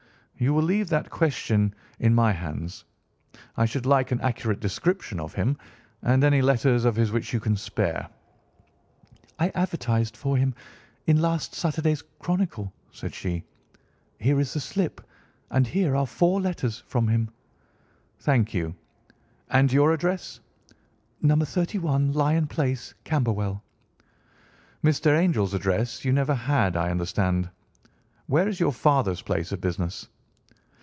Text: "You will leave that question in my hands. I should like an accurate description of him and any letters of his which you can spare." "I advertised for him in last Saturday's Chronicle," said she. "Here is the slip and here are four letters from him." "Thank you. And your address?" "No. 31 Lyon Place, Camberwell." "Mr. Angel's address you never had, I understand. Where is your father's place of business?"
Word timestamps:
"You 0.37 0.55
will 0.55 0.63
leave 0.63 0.89
that 0.89 1.11
question 1.11 1.75
in 1.99 2.15
my 2.15 2.31
hands. 2.31 2.83
I 3.57 3.65
should 3.65 3.85
like 3.85 4.11
an 4.11 4.19
accurate 4.21 4.59
description 4.59 5.19
of 5.19 5.35
him 5.35 5.55
and 6.01 6.23
any 6.23 6.41
letters 6.41 6.83
of 6.83 6.95
his 6.95 7.11
which 7.11 7.31
you 7.31 7.39
can 7.39 7.55
spare." 7.55 8.09
"I 9.37 9.49
advertised 9.49 10.17
for 10.17 10.37
him 10.37 10.55
in 11.05 11.21
last 11.21 11.53
Saturday's 11.53 12.01
Chronicle," 12.17 12.73
said 12.91 13.13
she. 13.13 13.43
"Here 14.17 14.39
is 14.39 14.51
the 14.55 14.59
slip 14.59 15.01
and 15.51 15.67
here 15.67 15.95
are 15.95 16.07
four 16.07 16.41
letters 16.41 16.79
from 16.87 17.07
him." 17.07 17.29
"Thank 18.21 18.51
you. 18.51 18.73
And 19.51 19.71
your 19.71 19.91
address?" 19.93 20.39
"No. 21.21 21.35
31 21.35 22.13
Lyon 22.13 22.47
Place, 22.47 22.95
Camberwell." 23.03 23.61
"Mr. 24.83 25.11
Angel's 25.15 25.53
address 25.53 26.03
you 26.03 26.11
never 26.11 26.33
had, 26.33 26.75
I 26.77 26.89
understand. 26.89 27.47
Where 28.25 28.47
is 28.47 28.59
your 28.59 28.73
father's 28.73 29.21
place 29.21 29.51
of 29.51 29.61
business?" 29.61 30.07